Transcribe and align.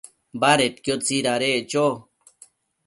Badedquio 0.41 0.95
tsidadeccho 1.03 1.85